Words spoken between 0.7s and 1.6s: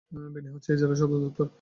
এই জেলার সদরদপ্তর।